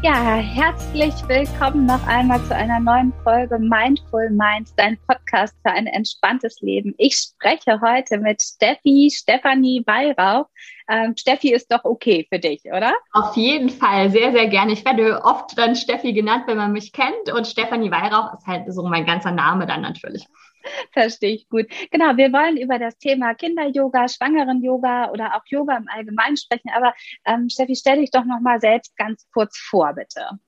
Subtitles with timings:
[0.00, 5.88] Ja, herzlich willkommen noch einmal zu einer neuen Folge Mindful Minds, dein Podcast für ein
[5.88, 6.94] entspanntes Leben.
[6.98, 10.46] Ich spreche heute mit Steffi, Stefanie Weihrauch.
[10.88, 12.94] Ähm, Steffi ist doch okay für dich, oder?
[13.12, 14.72] Auf jeden Fall, sehr, sehr gerne.
[14.72, 18.72] Ich werde oft dann Steffi genannt, wenn man mich kennt und Stefanie Weihrauch ist halt
[18.72, 20.24] so mein ganzer Name dann natürlich.
[20.92, 21.66] Verstehe ich gut.
[21.90, 26.70] Genau, wir wollen über das Thema Kinder-Yoga, Schwangeren-Yoga oder auch Yoga im Allgemeinen sprechen.
[26.74, 26.94] Aber
[27.24, 30.38] ähm, Steffi, stell dich doch nochmal selbst ganz kurz vor, bitte.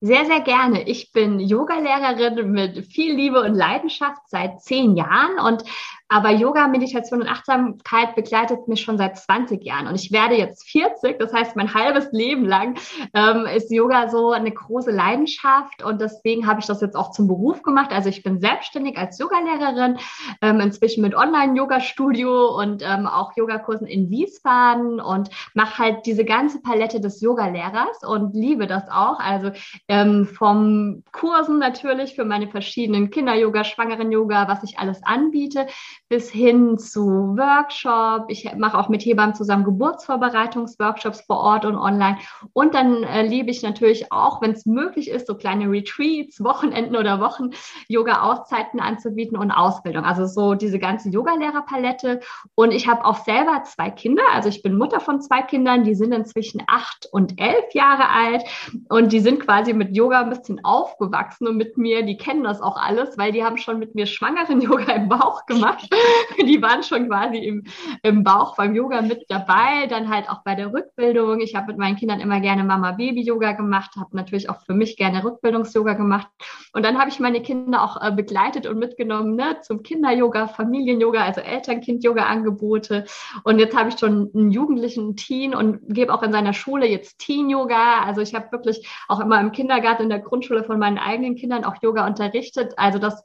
[0.00, 0.86] Sehr, sehr gerne.
[0.86, 5.64] Ich bin Yogalehrerin mit viel Liebe und Leidenschaft seit zehn Jahren und
[6.08, 10.68] aber Yoga, Meditation und Achtsamkeit begleitet mich schon seit 20 Jahren und ich werde jetzt
[10.68, 11.18] 40.
[11.18, 12.76] Das heißt, mein halbes Leben lang
[13.12, 17.26] ähm, ist Yoga so eine große Leidenschaft und deswegen habe ich das jetzt auch zum
[17.26, 17.90] Beruf gemacht.
[17.92, 19.98] Also ich bin selbstständig als Yogalehrerin,
[20.42, 26.60] ähm, inzwischen mit Online-Yoga-Studio und ähm, auch Yogakursen in Wiesbaden und mache halt diese ganze
[26.62, 29.18] Palette des Yogalehrers und liebe das auch.
[29.18, 29.50] Also
[29.88, 35.66] ähm, vom Kursen natürlich für meine verschiedenen Kinder-Yoga, Schwangeren-Yoga, was ich alles anbiete,
[36.08, 37.00] bis hin zu
[37.36, 38.26] Workshop.
[38.28, 42.18] Ich mache auch mit Hebammen zusammen Geburtsvorbereitungsworkshops vor Ort und online.
[42.52, 46.94] Und dann äh, liebe ich natürlich auch, wenn es möglich ist, so kleine Retreats, Wochenenden
[46.94, 47.50] oder Wochen
[47.88, 50.04] Yoga-Auszeiten anzubieten und Ausbildung.
[50.04, 52.20] Also so diese ganze Yoga-Lehrerpalette.
[52.54, 54.22] Und ich habe auch selber zwei Kinder.
[54.32, 55.82] Also ich bin Mutter von zwei Kindern.
[55.82, 58.44] Die sind inzwischen acht und elf Jahre alt.
[58.88, 62.60] Und die sind quasi mit Yoga ein bisschen aufgewachsen und mit mir, die kennen das
[62.60, 65.88] auch alles, weil die haben schon mit mir schwangeren Yoga im Bauch gemacht.
[66.38, 67.64] die waren schon quasi im,
[68.02, 71.40] im Bauch beim Yoga mit dabei, dann halt auch bei der Rückbildung.
[71.40, 75.24] Ich habe mit meinen Kindern immer gerne Mama-Baby-Yoga gemacht, habe natürlich auch für mich gerne
[75.24, 76.28] Rückbildungs-Yoga gemacht.
[76.72, 81.24] Und dann habe ich meine Kinder auch äh, begleitet und mitgenommen ne, zum Kinder-Yoga, Familien-Yoga,
[81.24, 83.04] also Eltern-Kind-Yoga-Angebote.
[83.44, 87.18] Und jetzt habe ich schon einen jugendlichen Teen und gebe auch in seiner Schule jetzt
[87.18, 88.02] Teen-Yoga.
[88.04, 91.64] Also ich habe wirklich auch immer im Kindergarten, in der Grundschule von meinen eigenen Kindern
[91.64, 92.74] auch Yoga unterrichtet.
[92.76, 93.24] Also das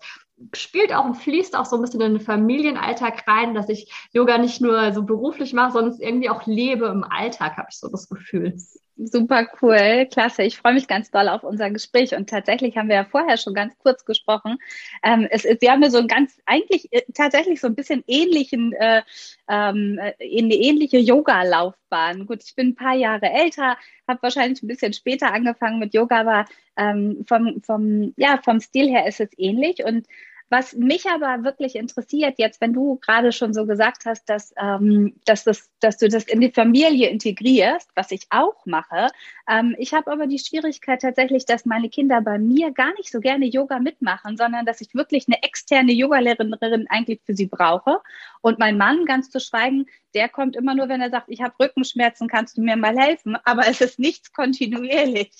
[0.53, 4.37] spielt auch und fließt auch so ein bisschen in den Familienalltag rein, dass ich Yoga
[4.37, 7.89] nicht nur so beruflich mache, sondern es irgendwie auch lebe im Alltag, habe ich so
[7.89, 8.55] das Gefühl.
[9.03, 10.43] Super cool, klasse.
[10.43, 13.55] Ich freue mich ganz doll auf unser Gespräch und tatsächlich haben wir ja vorher schon
[13.55, 14.57] ganz kurz gesprochen.
[15.01, 18.73] Ähm, es, wir haben ja so ein ganz, eigentlich äh, tatsächlich so ein bisschen ähnlichen,
[18.73, 19.01] äh,
[19.49, 22.27] ähm, eine ähnliche Yoga-Laufbahn.
[22.27, 23.75] Gut, ich bin ein paar Jahre älter,
[24.07, 26.45] habe wahrscheinlich ein bisschen später angefangen mit Yoga, aber
[26.77, 30.05] ähm, vom, vom, ja, vom Stil her ist es ähnlich und
[30.51, 35.15] was mich aber wirklich interessiert, jetzt, wenn du gerade schon so gesagt hast, dass, ähm,
[35.23, 39.07] dass, das, dass du das in die Familie integrierst, was ich auch mache.
[39.49, 43.21] Ähm, ich habe aber die Schwierigkeit tatsächlich, dass meine Kinder bei mir gar nicht so
[43.21, 48.01] gerne Yoga mitmachen, sondern dass ich wirklich eine externe Yogalehrerin eigentlich für sie brauche.
[48.41, 51.55] Und mein Mann, ganz zu schweigen, der kommt immer nur, wenn er sagt, ich habe
[51.61, 53.37] Rückenschmerzen, kannst du mir mal helfen?
[53.45, 55.31] Aber es ist nichts kontinuierlich.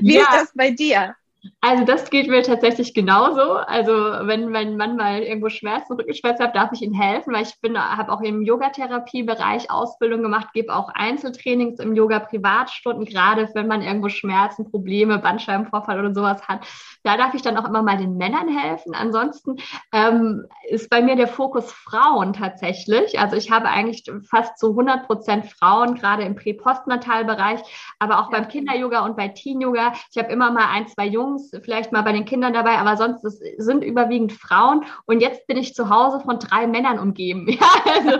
[0.00, 0.20] Wie ja.
[0.20, 1.16] ist das bei dir?
[1.60, 3.54] Also das geht mir tatsächlich genauso.
[3.54, 7.60] Also wenn mein Mann mal irgendwo Schmerzen, Rückenschmerzen hat, darf ich ihm helfen, weil ich
[7.60, 13.66] bin, habe auch im Yogatherapie-Bereich Ausbildung gemacht, gebe auch Einzeltrainings im Yoga Privatstunden, gerade wenn
[13.66, 16.60] man irgendwo Schmerzen, Probleme, Bandscheibenvorfall oder sowas hat.
[17.02, 18.94] Da darf ich dann auch immer mal den Männern helfen.
[18.94, 19.56] Ansonsten
[19.92, 23.18] ähm, ist bei mir der Fokus Frauen tatsächlich.
[23.18, 27.60] Also ich habe eigentlich fast so 100 Prozent Frauen, gerade im Prä-Postnatal-Bereich,
[27.98, 29.92] aber auch beim Kinder-Yoga und bei Teen-Yoga.
[30.12, 32.96] Ich habe immer mal ein, zwei Jungs Jungs, vielleicht mal bei den Kindern dabei, aber
[32.96, 34.84] sonst sind überwiegend Frauen.
[35.06, 37.48] Und jetzt bin ich zu Hause von drei Männern umgeben.
[37.62, 38.10] Ja, also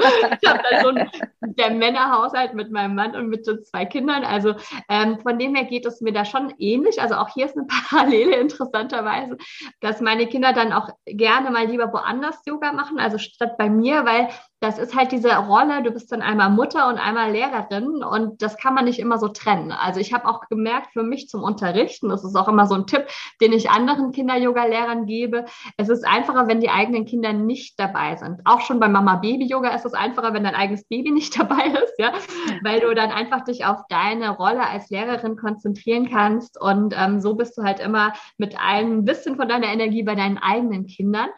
[0.40, 4.24] ich habe da so ein, der Männerhaushalt mit meinem Mann und mit so zwei Kindern.
[4.24, 4.54] Also
[4.88, 7.00] ähm, von dem her geht es mir da schon ähnlich.
[7.00, 9.36] Also auch hier ist eine Parallele interessanterweise,
[9.80, 14.04] dass meine Kinder dann auch gerne mal lieber woanders Yoga machen, also statt bei mir,
[14.04, 14.28] weil
[14.62, 18.56] das ist halt diese Rolle, du bist dann einmal Mutter und einmal Lehrerin und das
[18.56, 19.72] kann man nicht immer so trennen.
[19.72, 22.86] Also ich habe auch gemerkt, für mich zum Unterrichten, das ist auch immer so ein
[22.86, 23.06] Tipp,
[23.40, 28.40] den ich anderen Kinder-Yoga-Lehrern gebe, es ist einfacher, wenn die eigenen Kinder nicht dabei sind.
[28.44, 32.12] Auch schon bei Mama-Baby-Yoga ist es einfacher, wenn dein eigenes Baby nicht dabei ist, ja,
[32.62, 37.34] weil du dann einfach dich auf deine Rolle als Lehrerin konzentrieren kannst und ähm, so
[37.34, 41.30] bist du halt immer mit einem bisschen von deiner Energie bei deinen eigenen Kindern.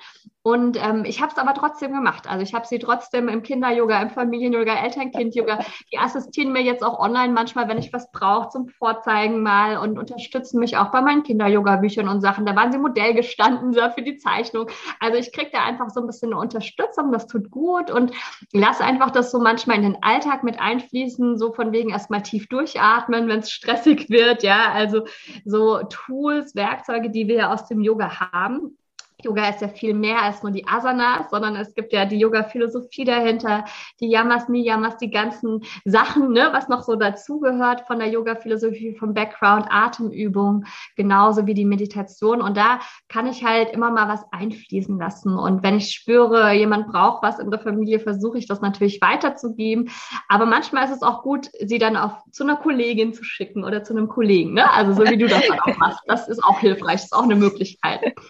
[0.46, 2.28] Und ähm, ich habe es aber trotzdem gemacht.
[2.28, 5.60] Also ich habe sie trotzdem trotzdem im Kinder-Yoga, im Familien-Yoga, Eltern-Kind-Yoga.
[5.92, 9.98] Die assistieren mir jetzt auch online manchmal, wenn ich was brauche, zum Vorzeigen mal und
[9.98, 12.44] unterstützen mich auch bei meinen Kinder-Yoga-Büchern und Sachen.
[12.44, 14.66] Da waren sie Modell gestanden für die Zeichnung.
[14.98, 18.12] Also ich kriege da einfach so ein bisschen eine Unterstützung, das tut gut und
[18.52, 22.48] lass einfach das so manchmal in den Alltag mit einfließen, so von wegen erstmal tief
[22.48, 25.02] durchatmen, wenn es stressig wird, ja, also
[25.44, 28.76] so Tools, Werkzeuge, die wir aus dem Yoga haben,
[29.24, 33.04] Yoga ist ja viel mehr als nur die Asanas, sondern es gibt ja die Yoga-Philosophie
[33.04, 33.64] dahinter,
[34.00, 39.14] die Yamas, Niyamas, die ganzen Sachen, ne, was noch so dazugehört von der Yoga-Philosophie, vom
[39.14, 40.64] Background, Atemübung,
[40.96, 42.40] genauso wie die Meditation.
[42.40, 45.36] Und da kann ich halt immer mal was einfließen lassen.
[45.36, 49.90] Und wenn ich spüre, jemand braucht was in der Familie, versuche ich das natürlich weiterzugeben.
[50.28, 53.84] Aber manchmal ist es auch gut, sie dann auch zu einer Kollegin zu schicken oder
[53.84, 54.70] zu einem Kollegen, ne?
[54.72, 56.00] Also so wie du das dann auch machst.
[56.06, 58.00] Das ist auch hilfreich, ist auch eine Möglichkeit.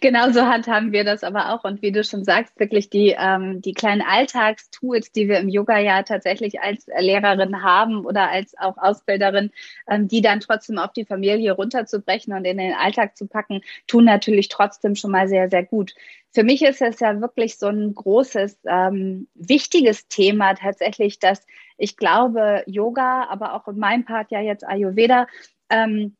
[0.00, 1.64] Genau so handhaben wir das aber auch.
[1.64, 5.78] Und wie du schon sagst, wirklich die, ähm, die kleinen Alltagstools, die wir im Yoga
[5.78, 9.50] ja tatsächlich als Lehrerin haben oder als auch Ausbilderin,
[9.88, 14.04] ähm, die dann trotzdem auf die Familie runterzubrechen und in den Alltag zu packen, tun
[14.04, 15.94] natürlich trotzdem schon mal sehr, sehr gut.
[16.32, 21.46] Für mich ist es ja wirklich so ein großes, ähm, wichtiges Thema tatsächlich, dass
[21.78, 25.28] ich glaube, Yoga, aber auch in meinem Part ja jetzt Ayurveda,
[25.70, 26.14] ähm,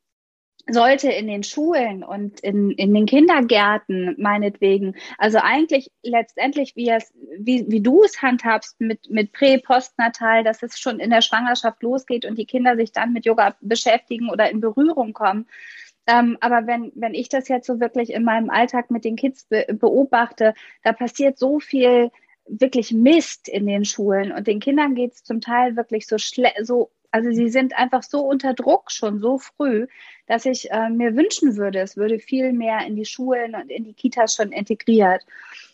[0.68, 7.12] sollte in den Schulen und in, in den Kindergärten meinetwegen, also eigentlich letztendlich, wie, es,
[7.38, 11.82] wie, wie du es handhabst mit, mit Prä-, Postnatal, dass es schon in der Schwangerschaft
[11.82, 15.46] losgeht und die Kinder sich dann mit Yoga beschäftigen oder in Berührung kommen.
[16.08, 19.44] Ähm, aber wenn, wenn ich das jetzt so wirklich in meinem Alltag mit den Kids
[19.44, 22.10] be beobachte, da passiert so viel
[22.48, 26.16] wirklich Mist in den Schulen und den Kindern geht es zum Teil wirklich so,
[26.62, 29.86] so also sie sind einfach so unter Druck schon so früh,
[30.26, 33.84] dass ich äh, mir wünschen würde, es würde viel mehr in die Schulen und in
[33.84, 35.24] die Kitas schon integriert.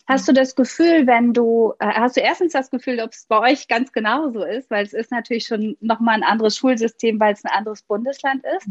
[0.07, 3.39] Hast du das Gefühl, wenn du, äh, hast du erstens das Gefühl, ob es bei
[3.51, 7.43] euch ganz genauso ist, weil es ist natürlich schon nochmal ein anderes Schulsystem, weil es
[7.43, 8.69] ein anderes Bundesland ist.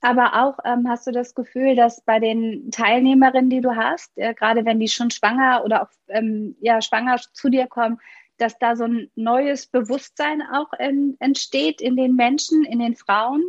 [0.00, 4.32] Aber auch ähm, hast du das Gefühl, dass bei den Teilnehmerinnen, die du hast, äh,
[4.32, 7.98] gerade wenn die schon schwanger oder auch ähm, ja, schwanger zu dir kommen,
[8.38, 13.42] dass da so ein neues Bewusstsein auch in, entsteht in den Menschen, in den Frauen?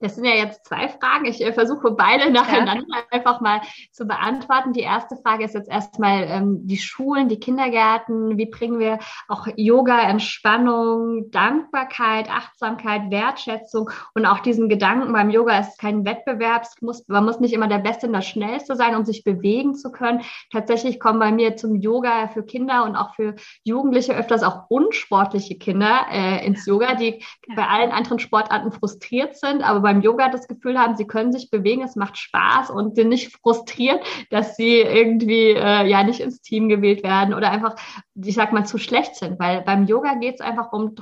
[0.00, 1.26] Das sind ja jetzt zwei Fragen.
[1.26, 3.02] Ich äh, versuche beide nacheinander ja.
[3.10, 3.60] einfach mal
[3.92, 4.72] zu beantworten.
[4.72, 8.38] Die erste Frage ist jetzt erstmal ähm, die Schulen, die Kindergärten.
[8.38, 8.98] Wie bringen wir
[9.28, 16.66] auch Yoga, Entspannung, Dankbarkeit, Achtsamkeit, Wertschätzung und auch diesen Gedanken beim Yoga ist kein Wettbewerb.
[16.80, 19.92] Muss, man muss nicht immer der Beste und der Schnellste sein, um sich bewegen zu
[19.92, 20.22] können.
[20.50, 25.58] Tatsächlich kommen bei mir zum Yoga für Kinder und auch für Jugendliche öfters auch unsportliche
[25.58, 27.54] Kinder äh, ins Yoga, die ja.
[27.54, 31.50] bei allen anderen Sportarten frustriert sind, aber beim Yoga das Gefühl haben, sie können sich
[31.50, 34.00] bewegen, es macht Spaß und sind nicht frustriert,
[34.30, 37.74] dass sie irgendwie äh, ja nicht ins Team gewählt werden oder einfach,
[38.14, 39.40] ich sag mal, zu schlecht sind.
[39.40, 40.94] Weil beim Yoga geht es einfach um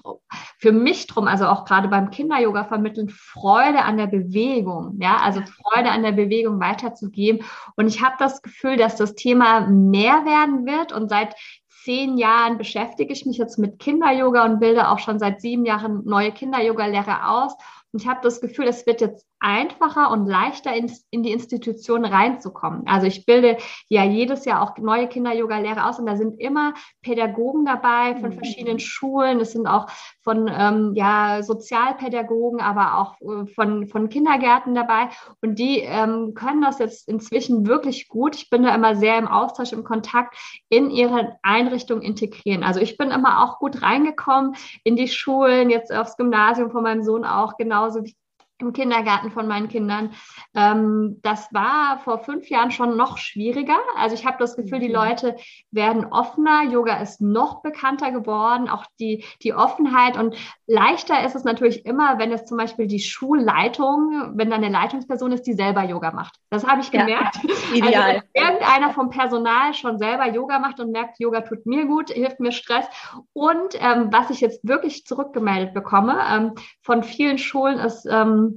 [0.59, 5.43] für mich drum, also auch gerade beim Kinder-Yoga vermitteln, Freude an der Bewegung, ja, also
[5.43, 7.45] Freude an der Bewegung weiterzugeben.
[7.77, 11.35] Und ich habe das Gefühl, dass das Thema mehr werden wird und seit
[11.89, 16.03] zehn Jahren beschäftige ich mich jetzt mit Kinder-Yoga und bilde auch schon seit sieben Jahren
[16.05, 17.57] neue Kinder-Yoga-Lehrer aus.
[17.99, 22.87] Ich habe das Gefühl, es wird jetzt einfacher und leichter in, in die Institution reinzukommen.
[22.87, 23.57] Also ich bilde
[23.89, 28.35] ja jedes Jahr auch neue Kinder-Yoga-Lehrer aus und da sind immer Pädagogen dabei von mhm.
[28.35, 29.41] verschiedenen Schulen.
[29.41, 29.87] Es sind auch
[30.23, 35.09] von ähm, ja, Sozialpädagogen, aber auch äh, von, von Kindergärten dabei.
[35.41, 38.35] Und die ähm, können das jetzt inzwischen wirklich gut.
[38.37, 40.37] Ich bin da immer sehr im Austausch, im Kontakt
[40.69, 42.65] in ihre Einrichtung integrieren.
[42.65, 47.03] Also ich bin immer auch gut reingekommen in die Schulen, jetzt aufs Gymnasium von meinem
[47.03, 48.17] Sohn auch, genauso wie
[48.61, 50.11] im Kindergarten von meinen Kindern.
[50.55, 53.79] Ähm, das war vor fünf Jahren schon noch schwieriger.
[53.97, 54.95] Also ich habe das Gefühl, die mhm.
[54.95, 55.37] Leute
[55.71, 56.65] werden offener.
[56.65, 60.17] Yoga ist noch bekannter geworden, auch die, die Offenheit.
[60.17, 60.37] Und
[60.67, 65.33] leichter ist es natürlich immer, wenn es zum Beispiel die Schulleitung, wenn da eine Leitungsperson
[65.33, 66.37] ist, die selber Yoga macht.
[66.51, 67.37] Das habe ich gemerkt.
[67.43, 68.03] Ja, ideal.
[68.03, 72.11] Also, wenn irgendeiner vom Personal schon selber Yoga macht und merkt, Yoga tut mir gut,
[72.11, 72.87] hilft mir Stress.
[73.33, 78.48] Und ähm, was ich jetzt wirklich zurückgemeldet bekomme ähm, von vielen Schulen ist, ähm,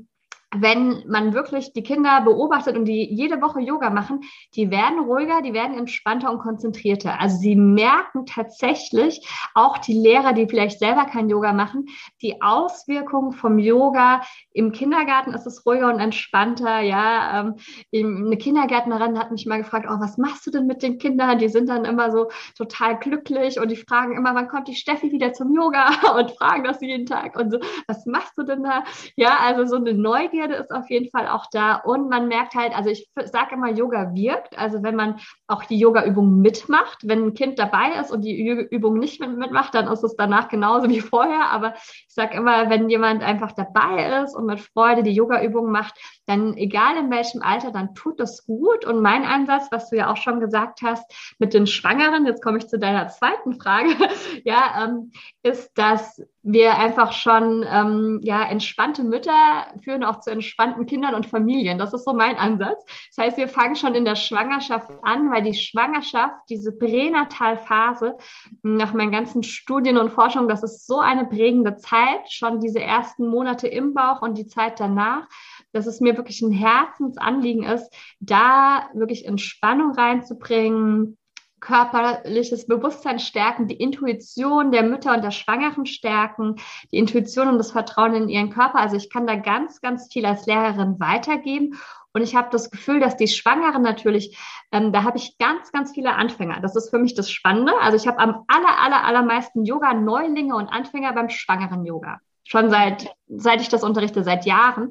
[0.53, 4.21] wenn man wirklich die Kinder beobachtet und die jede Woche Yoga machen,
[4.55, 7.19] die werden ruhiger, die werden entspannter und konzentrierter.
[7.21, 11.85] Also sie merken tatsächlich, auch die Lehrer, die vielleicht selber kein Yoga machen,
[12.21, 14.21] die Auswirkungen vom Yoga.
[14.51, 16.81] Im Kindergarten ist es ruhiger und entspannter.
[16.81, 17.55] Ja, ähm,
[17.93, 21.39] eine Kindergärtnerin hat mich mal gefragt, oh, was machst du denn mit den Kindern?
[21.39, 22.27] Die sind dann immer so
[22.57, 26.65] total glücklich und die fragen immer, wann kommt die Steffi wieder zum Yoga und fragen
[26.65, 28.83] das jeden Tag und so, was machst du denn da?
[29.15, 32.55] Ja, also so eine Neugier Neugierde ist auf jeden Fall auch da und man merkt
[32.55, 34.57] halt, also ich sage immer, Yoga wirkt.
[34.57, 38.97] Also wenn man auch die Yoga-Übung mitmacht, wenn ein Kind dabei ist und die Übung
[38.97, 41.51] nicht mitmacht, dann ist es danach genauso wie vorher.
[41.51, 45.95] Aber ich sage immer, wenn jemand einfach dabei ist und mit Freude die Yoga-Übung macht,
[46.25, 48.85] dann egal in welchem Alter, dann tut das gut.
[48.85, 52.57] Und mein Ansatz, was du ja auch schon gesagt hast, mit den Schwangeren, jetzt komme
[52.57, 53.89] ich zu deiner zweiten Frage,
[54.43, 55.11] ja, ähm,
[55.43, 61.27] ist, dass wir einfach schon ähm, ja entspannte Mütter führen auch zu entspannten Kindern und
[61.27, 61.77] Familien.
[61.77, 62.83] Das ist so mein Ansatz.
[63.15, 68.17] Das heißt, wir fangen schon in der Schwangerschaft an, weil die Schwangerschaft, diese Pränatalphase,
[68.63, 73.27] nach meinen ganzen Studien und Forschungen, das ist so eine prägende Zeit, schon diese ersten
[73.27, 75.27] Monate im Bauch und die Zeit danach,
[75.73, 81.17] dass es mir wirklich ein Herzensanliegen ist, da wirklich Entspannung reinzubringen,
[81.61, 86.55] körperliches Bewusstsein stärken, die Intuition der Mütter und der Schwangeren stärken,
[86.91, 88.79] die Intuition und das Vertrauen in ihren Körper.
[88.79, 91.79] Also ich kann da ganz, ganz viel als Lehrerin weitergeben.
[92.13, 94.37] Und ich habe das Gefühl, dass die Schwangeren natürlich,
[94.71, 96.59] ähm, da habe ich ganz, ganz viele Anfänger.
[96.59, 97.73] Das ist für mich das Spannende.
[97.79, 102.19] Also ich habe am aller, aller, allermeisten Yoga-Neulinge und Anfänger beim schwangeren Yoga.
[102.51, 104.89] Schon seit seit ich das unterrichte, seit Jahren.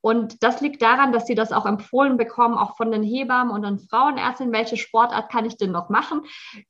[0.00, 3.62] Und das liegt daran, dass sie das auch empfohlen bekommen, auch von den Hebammen und
[3.62, 4.52] den Frauenärztinnen.
[4.52, 6.22] Welche Sportart kann ich denn noch machen?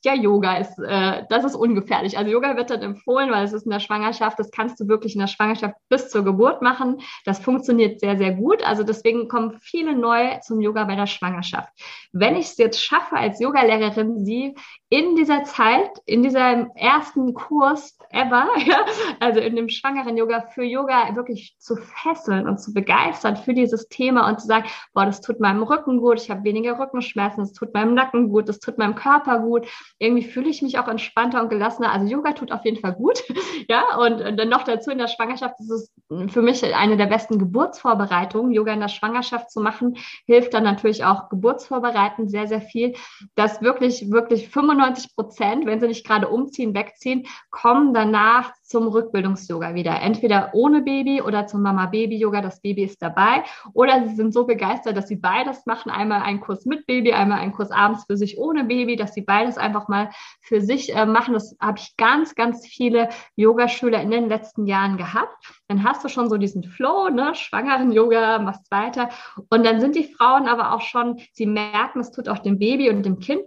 [0.05, 2.19] Ja, Yoga ist, äh, das ist ungefährlich.
[2.19, 5.15] Also Yoga wird dann empfohlen, weil es ist in der Schwangerschaft, das kannst du wirklich
[5.15, 7.01] in der Schwangerschaft bis zur Geburt machen.
[7.25, 8.67] Das funktioniert sehr, sehr gut.
[8.67, 11.69] Also deswegen kommen viele neu zum Yoga bei der Schwangerschaft.
[12.13, 14.55] Wenn ich es jetzt schaffe, als Yogalehrerin, sie
[14.89, 18.85] in dieser Zeit, in diesem ersten Kurs ever, ja,
[19.21, 23.89] also in dem schwangeren Yoga für Yoga wirklich zu fesseln und zu begeistern für dieses
[23.89, 27.53] Thema und zu sagen, boah, das tut meinem Rücken gut, ich habe weniger Rückenschmerzen, das
[27.53, 29.67] tut meinem Nacken gut, das tut meinem Körper gut.
[29.99, 31.93] Irgendwie fühle ich mich auch entspannter und gelassener.
[31.93, 33.23] Also Yoga tut auf jeden Fall gut.
[33.69, 35.93] ja, und, und dann noch dazu in der Schwangerschaft ist es
[36.29, 38.53] für mich eine der besten Geburtsvorbereitungen.
[38.53, 39.97] Yoga in der Schwangerschaft zu machen,
[40.27, 42.95] hilft dann natürlich auch Geburtsvorbereiten sehr, sehr viel.
[43.35, 49.75] Dass wirklich, wirklich 95 Prozent, wenn sie nicht gerade umziehen, wegziehen, kommen danach zum Rückbildungs-Yoga
[49.75, 50.01] wieder.
[50.01, 52.41] Entweder ohne Baby oder zum Mama-Baby-Yoga.
[52.41, 53.45] Das Baby ist dabei.
[53.75, 55.91] Oder sie sind so begeistert, dass sie beides machen.
[55.93, 59.21] Einmal einen Kurs mit Baby, einmal einen Kurs abends für sich ohne Baby, dass sie
[59.21, 60.11] beides einfach mal
[60.41, 61.35] für sich äh, machen.
[61.35, 65.37] Das habe ich ganz, ganz viele Yogaschüler in den letzten Jahren gehabt.
[65.69, 67.35] Dann hast du schon so diesen Flow, ne?
[67.35, 69.11] Schwangeren Yoga, machst weiter.
[69.51, 72.89] Und dann sind die Frauen aber auch schon, sie merken, es tut auch dem Baby
[72.89, 73.45] und dem Kind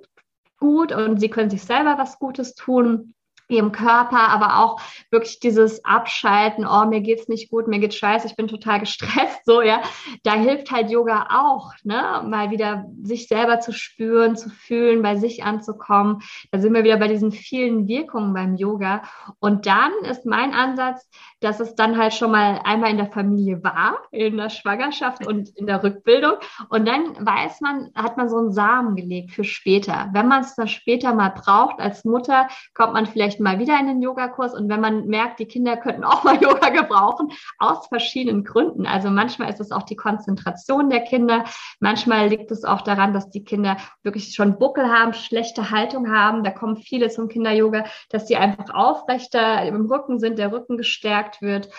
[0.59, 3.15] gut und sie können sich selber was Gutes tun
[3.47, 4.79] ihrem Körper, aber auch
[5.11, 9.45] wirklich dieses Abschalten, oh, mir geht's nicht gut, mir geht's scheiße, ich bin total gestresst,
[9.45, 9.81] so, ja.
[10.23, 15.15] Da hilft halt Yoga auch, ne, mal wieder sich selber zu spüren, zu fühlen, bei
[15.15, 16.21] sich anzukommen.
[16.51, 19.03] Da sind wir wieder bei diesen vielen Wirkungen beim Yoga.
[19.39, 21.07] Und dann ist mein Ansatz,
[21.39, 25.49] dass es dann halt schon mal einmal in der Familie war, in der Schwangerschaft und
[25.49, 26.33] in der Rückbildung.
[26.69, 30.09] Und dann weiß man, hat man so einen Samen gelegt für später.
[30.13, 33.87] Wenn man es dann später mal braucht als Mutter, kommt man vielleicht mal wieder in
[33.87, 34.53] den Yogakurs.
[34.53, 38.85] Und wenn man merkt, die Kinder könnten auch mal Yoga gebrauchen, aus verschiedenen Gründen.
[38.85, 41.45] Also manchmal ist es auch die Konzentration der Kinder.
[41.79, 46.43] Manchmal liegt es auch daran, dass die Kinder wirklich schon Buckel haben, schlechte Haltung haben.
[46.43, 51.41] Da kommen viele zum Kinder-Yoga, dass die einfach aufrechter im Rücken sind, der Rücken gestärkt
[51.41, 51.69] wird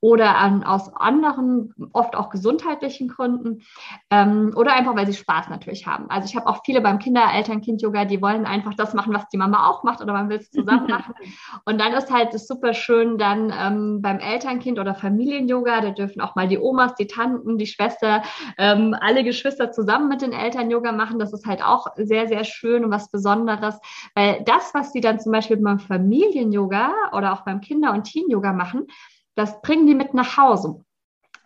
[0.00, 3.62] oder an, aus anderen, oft auch gesundheitlichen Gründen
[4.10, 6.10] ähm, oder einfach, weil sie Spaß natürlich haben.
[6.10, 9.36] Also ich habe auch viele beim Kinder-, Eltern-Kind-Yoga, die wollen einfach das machen, was die
[9.36, 11.05] Mama auch macht oder man will es zusammen machen.
[11.64, 16.20] Und dann ist halt das super schön dann ähm, beim Elternkind- oder Familien-Yoga, da dürfen
[16.20, 18.22] auch mal die Omas, die Tanten, die Schwester,
[18.58, 21.18] ähm, alle Geschwister zusammen mit den Eltern Yoga machen.
[21.18, 23.78] Das ist halt auch sehr, sehr schön und was Besonderes,
[24.14, 28.52] weil das, was sie dann zum Beispiel beim Familien-Yoga oder auch beim Kinder- und Teen-Yoga
[28.52, 28.86] machen,
[29.34, 30.85] das bringen die mit nach Hause.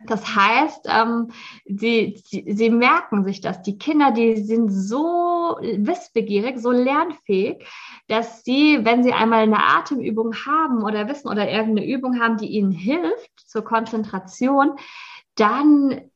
[0.06, 1.28] Das heißt, ähm,
[1.66, 3.62] sie, sie, sie merken sich das.
[3.62, 7.66] Die Kinder, die sind so wissbegierig, so lernfähig,
[8.08, 12.48] dass sie, wenn sie einmal eine Atemübung haben oder wissen oder irgendeine Übung haben, die
[12.48, 14.72] ihnen hilft zur Konzentration,
[15.34, 16.09] dann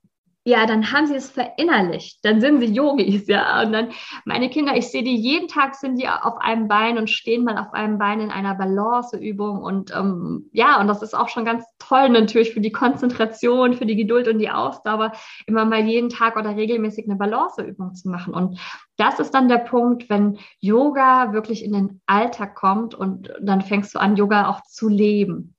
[0.46, 2.22] ja, dann haben sie es verinnerlicht.
[2.22, 3.62] Dann sind sie Yogis, ja.
[3.62, 3.88] Und dann
[4.26, 7.56] meine Kinder, ich sehe die jeden Tag sind die auf einem Bein und stehen mal
[7.56, 9.62] auf einem Bein in einer Balanceübung.
[9.62, 13.86] Und ähm, ja, und das ist auch schon ganz toll natürlich für die Konzentration, für
[13.86, 15.12] die Geduld und die Ausdauer,
[15.46, 18.34] immer mal jeden Tag oder regelmäßig eine Balanceübung zu machen.
[18.34, 18.60] Und
[18.98, 23.94] das ist dann der Punkt, wenn Yoga wirklich in den Alltag kommt und dann fängst
[23.94, 25.54] du an, Yoga auch zu leben.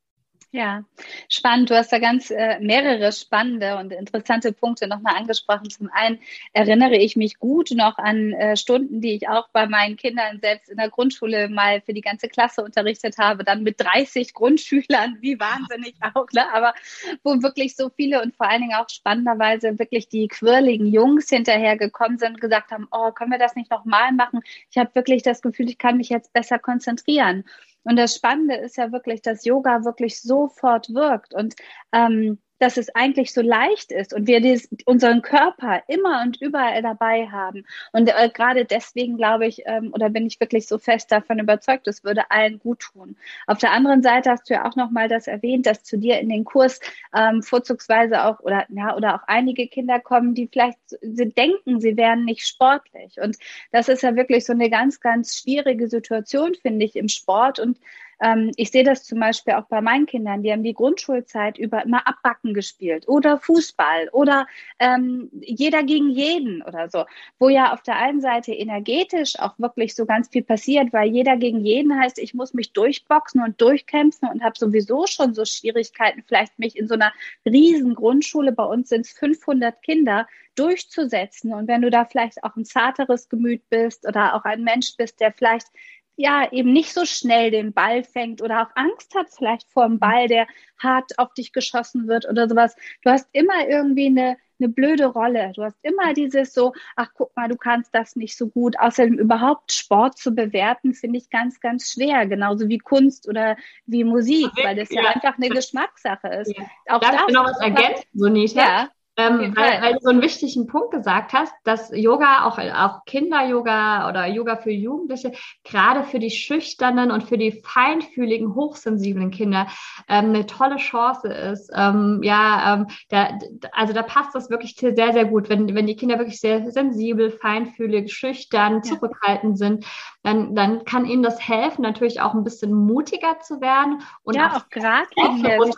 [0.55, 0.85] Ja,
[1.27, 1.69] spannend.
[1.69, 5.69] Du hast da ganz äh, mehrere spannende und interessante Punkte nochmal angesprochen.
[5.69, 6.17] Zum einen
[6.53, 10.69] erinnere ich mich gut noch an äh, Stunden, die ich auch bei meinen Kindern selbst
[10.69, 15.37] in der Grundschule mal für die ganze Klasse unterrichtet habe, dann mit 30 Grundschülern, wie
[15.41, 16.45] wahnsinnig auch, ne?
[16.53, 16.73] aber
[17.21, 21.75] wo wirklich so viele und vor allen Dingen auch spannenderweise wirklich die quirligen Jungs hinterher
[21.75, 24.39] gekommen sind und gesagt haben, oh, können wir das nicht nochmal machen?
[24.71, 27.43] Ich habe wirklich das Gefühl, ich kann mich jetzt besser konzentrieren.
[27.85, 31.33] Und das Spannende ist ja wirklich, dass Yoga wirklich sofort wirkt.
[31.33, 31.55] Und
[31.93, 36.81] ähm, dass es eigentlich so leicht ist und wir dies, unseren Körper immer und überall
[36.81, 37.65] dabei haben.
[37.91, 41.87] Und äh, gerade deswegen glaube ich, ähm, oder bin ich wirklich so fest davon überzeugt,
[41.87, 43.17] es würde allen gut tun.
[43.47, 46.29] Auf der anderen Seite hast du ja auch nochmal das erwähnt, dass zu dir in
[46.29, 46.79] den Kurs
[47.15, 51.97] ähm, vorzugsweise auch oder ja oder auch einige Kinder kommen, die vielleicht sie denken, sie
[51.97, 53.19] wären nicht sportlich.
[53.21, 53.37] Und
[53.71, 57.59] das ist ja wirklich so eine ganz, ganz schwierige Situation, finde ich, im Sport.
[57.59, 57.79] Und
[58.21, 61.83] ähm, ich sehe das zum Beispiel auch bei meinen Kindern, die haben die Grundschulzeit über
[61.83, 64.47] immer Abbacken gespielt oder Fußball oder
[64.79, 67.05] ähm, jeder gegen jeden oder so,
[67.39, 71.37] wo ja auf der einen Seite energetisch auch wirklich so ganz viel passiert, weil jeder
[71.37, 76.23] gegen jeden heißt, ich muss mich durchboxen und durchkämpfen und habe sowieso schon so Schwierigkeiten,
[76.25, 77.13] vielleicht mich in so einer
[77.45, 81.53] riesen Grundschule, bei uns sind es 500 Kinder, durchzusetzen.
[81.53, 85.19] Und wenn du da vielleicht auch ein zarteres Gemüt bist oder auch ein Mensch bist,
[85.19, 85.67] der vielleicht
[86.15, 89.99] ja eben nicht so schnell den Ball fängt oder auch Angst hat vielleicht vor dem
[89.99, 92.75] Ball, der hart auf dich geschossen wird oder sowas.
[93.03, 95.51] Du hast immer irgendwie eine, eine blöde Rolle.
[95.55, 98.79] Du hast immer dieses so, ach guck mal, du kannst das nicht so gut.
[98.79, 102.25] Außerdem überhaupt Sport zu bewerten, finde ich ganz, ganz schwer.
[102.25, 106.57] Genauso wie Kunst oder wie Musik, weil das ja, ja einfach eine Geschmackssache ist.
[106.57, 106.65] Ja.
[106.87, 108.59] Auch Darf ich noch was ergänzen, Sonita?
[108.59, 108.89] Ja.
[109.17, 114.09] Ähm, weil, weil du so einen wichtigen Punkt gesagt hast, dass Yoga, auch, auch Kinder-Yoga
[114.09, 115.31] oder Yoga für Jugendliche,
[115.63, 119.67] gerade für die schüchternen und für die feinfühligen, hochsensiblen Kinder
[120.09, 121.71] ähm, eine tolle Chance ist.
[121.73, 123.29] Ähm, ja, ähm, da,
[123.71, 127.31] also da passt das wirklich sehr, sehr gut, wenn, wenn die Kinder wirklich sehr sensibel,
[127.31, 128.81] feinfühlig, schüchtern, ja.
[128.81, 129.85] zurückhaltend sind,
[130.23, 134.01] dann, dann kann ihnen das helfen, natürlich auch ein bisschen mutiger zu werden.
[134.23, 135.07] Und ja, auch, auch gerade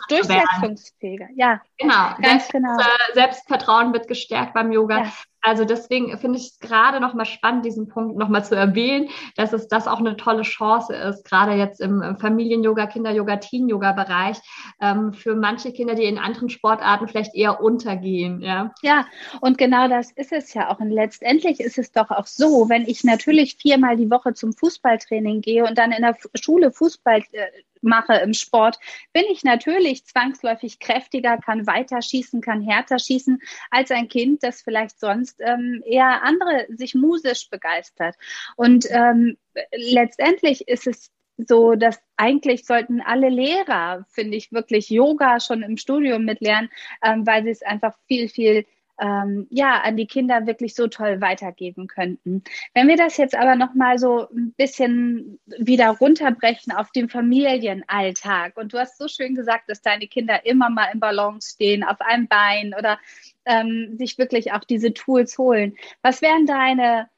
[0.08, 1.28] durchsetzungsfähiger.
[1.36, 2.14] Ja, genau.
[2.20, 2.76] Ganz genau.
[2.78, 5.04] Äh, Selbstvertrauen wird gestärkt beim Yoga.
[5.04, 5.12] Ja.
[5.40, 9.68] Also deswegen finde ich es gerade nochmal spannend, diesen Punkt nochmal zu erwähnen, dass es
[9.68, 14.38] das auch eine tolle Chance ist, gerade jetzt im Familien-Yoga, Kinder-Yoga, Teen-Yoga-Bereich,
[14.80, 18.40] ähm, für manche Kinder, die in anderen Sportarten vielleicht eher untergehen.
[18.40, 18.74] Ja.
[18.82, 19.06] ja,
[19.40, 20.80] und genau das ist es ja auch.
[20.80, 25.40] Und letztendlich ist es doch auch so, wenn ich natürlich viermal die Woche zum Fußballtraining
[25.40, 27.46] gehe und dann in der Schule Fußball äh,
[27.82, 28.78] mache im Sport,
[29.12, 34.62] bin ich natürlich zwangsläufig kräftiger, kann weiter schießen, kann härter schießen als ein Kind, das
[34.62, 38.16] vielleicht sonst ähm, eher andere sich musisch begeistert.
[38.56, 39.36] Und ähm,
[39.72, 45.76] letztendlich ist es so, dass eigentlich sollten alle Lehrer, finde ich, wirklich Yoga schon im
[45.76, 46.68] Studium mitlernen,
[47.02, 48.66] ähm, weil sie es einfach viel, viel
[49.00, 52.42] ähm, ja, an die Kinder wirklich so toll weitergeben könnten.
[52.74, 58.72] Wenn wir das jetzt aber nochmal so ein bisschen wieder runterbrechen auf den Familienalltag und
[58.72, 62.28] du hast so schön gesagt, dass deine Kinder immer mal im Balance stehen, auf einem
[62.28, 62.98] Bein oder
[63.44, 65.76] ähm, sich wirklich auch diese Tools holen.
[66.02, 67.08] Was wären deine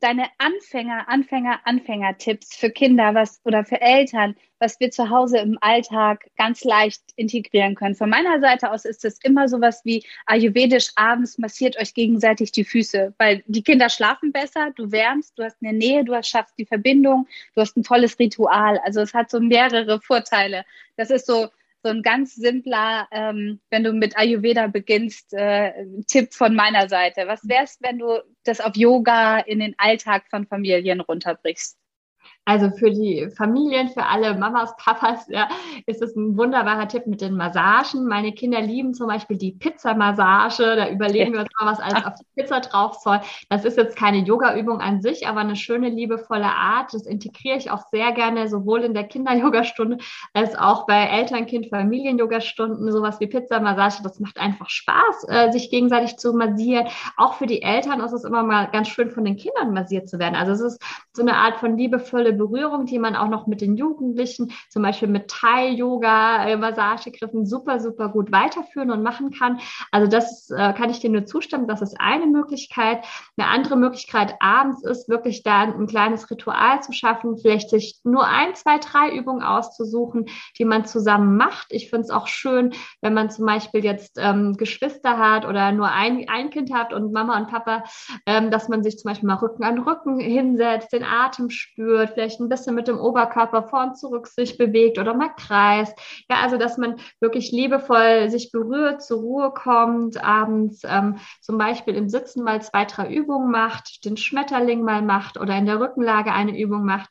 [0.00, 5.58] deine Anfänger, Anfänger, Anfänger-Tipps für Kinder was oder für Eltern, was wir zu Hause im
[5.60, 7.94] Alltag ganz leicht integrieren können.
[7.94, 12.64] Von meiner Seite aus ist es immer sowas wie Ayurvedisch abends massiert euch gegenseitig die
[12.64, 16.66] Füße, weil die Kinder schlafen besser, du wärmst, du hast eine Nähe, du schaffst die
[16.66, 18.80] Verbindung, du hast ein tolles Ritual.
[18.84, 20.64] Also es hat so mehrere Vorteile.
[20.96, 21.48] Das ist so
[21.84, 25.72] so ein ganz simpler, ähm, wenn du mit Ayurveda beginnst, äh,
[26.06, 27.26] Tipp von meiner Seite.
[27.26, 31.78] Was wär's, wenn du das auf Yoga in den Alltag von Familien runterbrichst?
[32.46, 35.48] Also für die Familien, für alle Mamas, Papas, ja,
[35.86, 38.06] ist es ein wunderbarer Tipp mit den Massagen.
[38.06, 40.76] Meine Kinder lieben zum Beispiel die Pizzamassage.
[40.76, 43.20] Da überlegen wir uns mal, was alles auf die Pizza drauf soll.
[43.48, 46.92] Das ist jetzt keine Yoga-Übung an sich, aber eine schöne, liebevolle Art.
[46.92, 49.98] Das integriere ich auch sehr gerne, sowohl in der Kinder-Yoga-Stunde
[50.34, 52.92] als auch bei Eltern-Kind-Familien-Yoga-Stunden.
[52.92, 56.88] Sowas wie Pizzamassage, das macht einfach Spaß, äh, sich gegenseitig zu massieren.
[57.16, 60.18] Auch für die Eltern ist es immer mal ganz schön, von den Kindern massiert zu
[60.18, 60.34] werden.
[60.34, 63.76] Also es ist so eine Art von liebevolle Berührung, die man auch noch mit den
[63.76, 69.60] Jugendlichen, zum Beispiel mit Thai-Yoga, äh, Massagegriffen super, super gut weiterführen und machen kann.
[69.90, 71.68] Also das äh, kann ich dir nur zustimmen.
[71.68, 73.04] Das ist eine Möglichkeit.
[73.36, 78.26] Eine andere Möglichkeit abends ist wirklich da ein kleines Ritual zu schaffen, vielleicht sich nur
[78.26, 80.26] ein, zwei, drei Übungen auszusuchen,
[80.58, 81.68] die man zusammen macht.
[81.70, 85.90] Ich finde es auch schön, wenn man zum Beispiel jetzt ähm, Geschwister hat oder nur
[85.90, 87.84] ein, ein Kind hat und Mama und Papa,
[88.26, 92.40] ähm, dass man sich zum Beispiel mal Rücken an Rücken hinsetzt, den Atem spürt, vielleicht
[92.40, 95.94] ein bisschen mit dem Oberkörper vor und zurück sich bewegt oder mal kreist.
[96.30, 101.94] Ja, also dass man wirklich liebevoll sich berührt, zur Ruhe kommt, abends ähm, zum Beispiel
[101.94, 106.32] im Sitzen mal zwei, drei Übungen macht, den Schmetterling mal macht oder in der Rückenlage
[106.32, 107.10] eine Übung macht.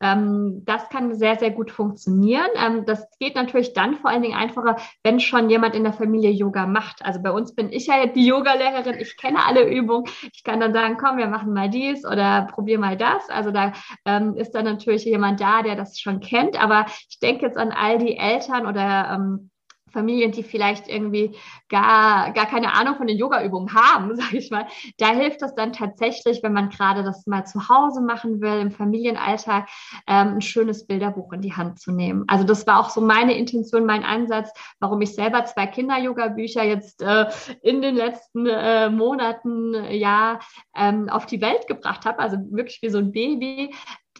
[0.00, 2.48] Ähm, das kann sehr, sehr gut funktionieren.
[2.56, 6.30] Ähm, das geht natürlich dann vor allen Dingen einfacher, wenn schon jemand in der Familie
[6.30, 7.04] Yoga macht.
[7.04, 10.04] Also bei uns bin ich ja die Yogalehrerin, ich kenne alle Übungen.
[10.32, 13.28] Ich kann dann sagen, komm, wir machen mal dies oder probier mal das.
[13.28, 13.72] Also da
[14.06, 16.62] ähm, ist dann natürlich jemand da, der das schon kennt.
[16.62, 19.50] Aber ich denke jetzt an all die Eltern oder ähm,
[19.94, 21.34] Familien, die vielleicht irgendwie
[21.70, 24.66] gar, gar keine Ahnung von den Yoga-Übungen haben, sage ich mal,
[24.98, 28.70] da hilft es dann tatsächlich, wenn man gerade das mal zu Hause machen will, im
[28.70, 29.68] Familienalltag,
[30.06, 32.24] ähm, ein schönes Bilderbuch in die Hand zu nehmen.
[32.26, 37.00] Also das war auch so meine Intention, mein Ansatz, warum ich selber zwei Kinder-Yoga-Bücher jetzt
[37.00, 37.26] äh,
[37.62, 40.40] in den letzten äh, Monaten, äh, ja,
[40.76, 42.18] ähm, auf die Welt gebracht habe.
[42.18, 43.72] Also wirklich wie so ein Baby,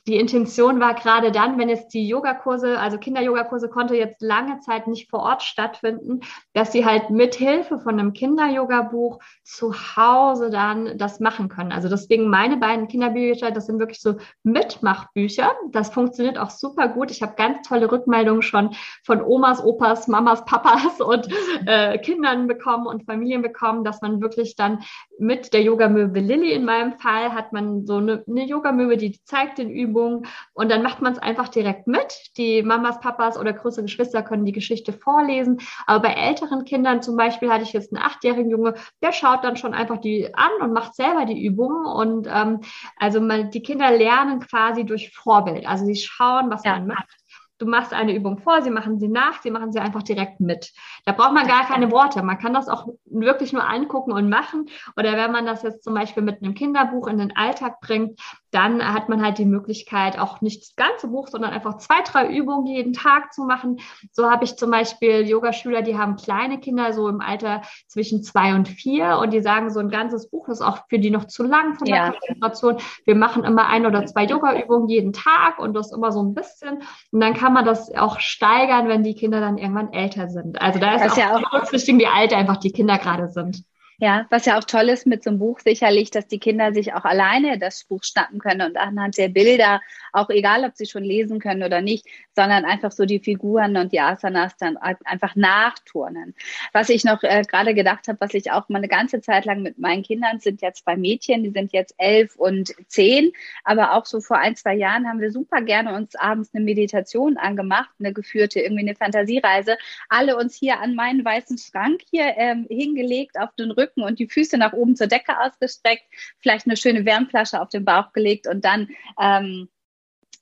[0.07, 4.87] die Intention war gerade dann, wenn jetzt die Yogakurse, also Kinder-Yogakurse konnte jetzt lange Zeit
[4.87, 6.21] nicht vor Ort stattfinden,
[6.53, 11.73] dass sie halt mit Hilfe von einem Kinder-Yoga-Buch zu Hause dann das machen können.
[11.73, 15.53] Also deswegen meine beiden Kinderbücher, das sind wirklich so Mitmachbücher.
[15.71, 17.11] Das funktioniert auch super gut.
[17.11, 21.29] Ich habe ganz tolle Rückmeldungen schon von Omas, Opas, Mamas, Papas und
[21.67, 24.85] äh, Kindern bekommen und Familien bekommen, dass man wirklich dann
[25.19, 29.57] mit der Yogamöwe Lilly in meinem Fall hat man so eine, eine Yogamöwe, die zeigt
[29.57, 32.37] den Übungen, Übung und dann macht man es einfach direkt mit.
[32.37, 35.61] Die Mamas, Papas oder größere Geschwister können die Geschichte vorlesen.
[35.87, 39.57] Aber bei älteren Kindern zum Beispiel hatte ich jetzt einen achtjährigen Junge, der schaut dann
[39.57, 41.87] schon einfach die an und macht selber die Übungen.
[41.87, 42.61] Und ähm,
[42.99, 45.67] also mal, die Kinder lernen quasi durch Vorbild.
[45.67, 46.73] Also sie schauen, was ja.
[46.73, 47.24] man macht.
[47.65, 50.71] Du machst eine Übung vor, sie machen sie nach, sie machen sie einfach direkt mit.
[51.07, 52.23] Da braucht man gar keine Worte.
[52.23, 54.67] Man kann das auch wirklich nur angucken und machen.
[54.99, 58.95] Oder wenn man das jetzt zum Beispiel mit einem Kinderbuch in den Alltag bringt, dann
[58.95, 62.67] hat man halt die Möglichkeit, auch nicht das ganze Buch, sondern einfach zwei, drei Übungen
[62.67, 63.81] jeden Tag zu machen.
[64.13, 68.55] So habe ich zum Beispiel Yogaschüler, die haben kleine Kinder, so im Alter zwischen zwei
[68.55, 71.43] und vier, und die sagen, so ein ganzes Buch ist auch für die noch zu
[71.43, 72.11] lang von der ja.
[72.11, 72.77] Konzentration.
[73.07, 76.83] Wir machen immer ein oder zwei Yoga-Übungen jeden Tag und das immer so ein bisschen.
[77.11, 80.61] Und dann kann man das auch steigern, wenn die Kinder dann irgendwann älter sind.
[80.61, 83.65] Also da ist das auch, ja auch berücksichtigen, wie alt einfach die Kinder gerade sind.
[83.99, 86.95] Ja, was ja auch toll ist mit so einem Buch sicherlich, dass die Kinder sich
[86.95, 89.81] auch alleine das Buch schnappen können und anhand der Bilder,
[90.13, 92.05] auch egal, ob sie schon lesen können oder nicht,
[92.35, 96.35] sondern einfach so die Figuren und die Asanas dann einfach nachturnen.
[96.73, 99.63] Was ich noch äh, gerade gedacht habe, was ich auch mal eine ganze Zeit lang
[99.63, 104.07] mit meinen Kindern sind jetzt zwei Mädchen, die sind jetzt elf und zehn, aber auch
[104.07, 108.13] so vor ein, zwei Jahren haben wir super gerne uns abends eine Meditation angemacht, eine
[108.13, 109.77] geführte, irgendwie eine Fantasiereise,
[110.09, 114.19] alle uns hier an meinen weißen Schrank hier ähm, hingelegt auf den Rücken Rücken und
[114.19, 116.05] die Füße nach oben zur Decke ausgestreckt,
[116.41, 118.89] vielleicht eine schöne Wärmflasche auf den Bauch gelegt und dann
[119.21, 119.69] ähm,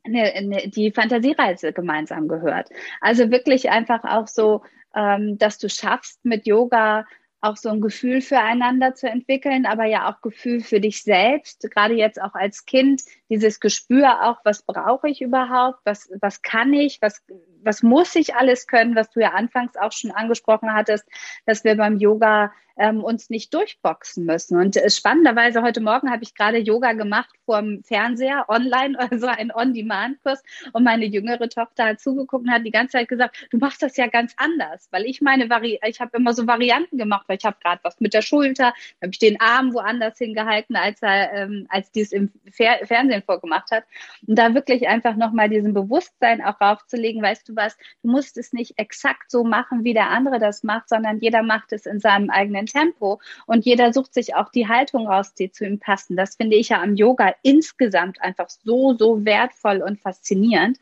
[0.05, 2.69] eine, eine, die Fantasiereise gemeinsam gehört.
[3.01, 4.63] Also wirklich einfach auch so,
[4.95, 7.07] ähm, dass du schaffst mit Yoga
[7.43, 11.95] auch so ein Gefühl füreinander zu entwickeln, aber ja auch Gefühl für dich selbst, gerade
[11.95, 17.03] jetzt auch als Kind, dieses Gespür auch, was brauche ich überhaupt, was, was kann ich,
[17.03, 17.23] was,
[17.63, 21.05] was muss ich alles können, was du ja anfangs auch schon angesprochen hattest,
[21.45, 24.59] dass wir beim Yoga ähm, uns nicht durchboxen müssen.
[24.59, 29.53] Und äh, spannenderweise heute Morgen habe ich gerade Yoga gemacht vorm Fernseher, online, also ein
[29.53, 30.43] On-Demand-Kurs.
[30.73, 33.97] Und meine jüngere Tochter hat zugeguckt und hat die ganze Zeit gesagt, du machst das
[33.97, 37.45] ja ganz anders, weil ich meine, Vari ich habe immer so Varianten gemacht, weil ich
[37.47, 41.67] habe gerade was mit der Schulter, habe ich den Arm woanders hingehalten, als er, ähm,
[41.71, 43.85] als die es im Fer Fernsehen vorgemacht hat.
[44.27, 48.53] Und da wirklich einfach nochmal diesen Bewusstsein auch raufzulegen, weißt du was, du musst es
[48.53, 52.29] nicht exakt so machen, wie der andere das macht, sondern jeder macht es in seinem
[52.29, 56.17] eigenen Tempo und jeder sucht sich auch die Haltung raus, die zu ihm passen.
[56.17, 60.79] Das finde ich ja am Yoga insgesamt einfach so, so wertvoll und faszinierend.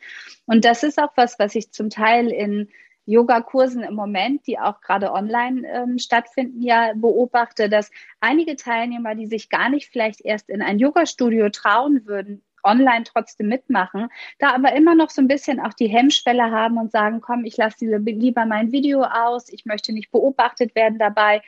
[0.47, 2.69] Und das ist auch was, was ich zum Teil in
[3.11, 9.27] Yoga-Kursen im Moment, die auch gerade online ähm, stattfinden, ja beobachte, dass einige Teilnehmer, die
[9.27, 14.75] sich gar nicht vielleicht erst in ein Yoga-Studio trauen würden, online trotzdem mitmachen, da aber
[14.75, 18.45] immer noch so ein bisschen auch die Hemmschwelle haben und sagen, komm, ich lasse lieber
[18.47, 21.43] mein Video aus, ich möchte nicht beobachtet werden dabei.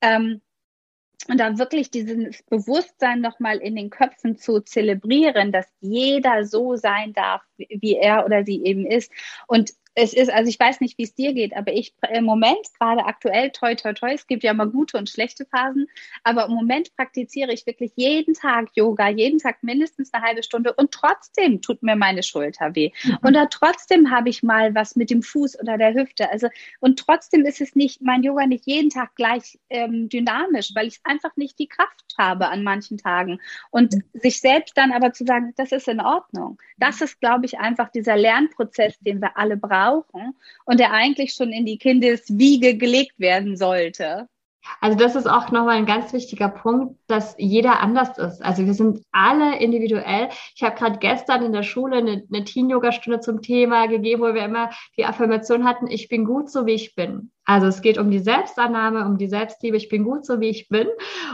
[0.00, 0.40] Ähm,
[1.28, 7.12] und da wirklich dieses Bewusstsein nochmal in den Köpfen zu zelebrieren, dass jeder so sein
[7.12, 9.12] darf, wie er oder sie eben ist.
[9.46, 12.58] Und es ist, also ich weiß nicht, wie es dir geht, aber ich im Moment
[12.78, 15.86] gerade aktuell, toi, toi, toi, es gibt ja mal gute und schlechte Phasen,
[16.24, 20.72] aber im Moment praktiziere ich wirklich jeden Tag Yoga, jeden Tag mindestens eine halbe Stunde
[20.72, 22.90] und trotzdem tut mir meine Schulter weh.
[23.04, 23.18] Mhm.
[23.22, 26.30] Und da trotzdem habe ich mal was mit dem Fuß oder der Hüfte.
[26.30, 26.48] Also,
[26.80, 31.00] und trotzdem ist es nicht, mein Yoga nicht jeden Tag gleich ähm, dynamisch, weil ich
[31.04, 33.40] einfach nicht die Kraft habe an manchen Tagen.
[33.70, 34.02] Und mhm.
[34.14, 36.58] sich selbst dann aber zu sagen, das ist in Ordnung.
[36.78, 41.34] Das ist, glaube ich, einfach dieser Lernprozess, den wir alle brauchen brauchen und der eigentlich
[41.34, 44.28] schon in die Kindeswiege gelegt werden sollte.
[44.80, 48.42] Also das ist auch nochmal ein ganz wichtiger Punkt, dass jeder anders ist.
[48.42, 50.28] Also wir sind alle individuell.
[50.54, 54.44] Ich habe gerade gestern in der Schule eine, eine Teen-Yoga-Stunde zum Thema gegeben, wo wir
[54.44, 57.30] immer die Affirmation hatten, ich bin gut so, wie ich bin.
[57.44, 60.68] Also es geht um die Selbstannahme, um die Selbstliebe, ich bin gut so, wie ich
[60.68, 60.86] bin.